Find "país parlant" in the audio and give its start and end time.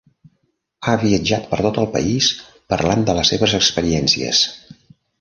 1.97-3.07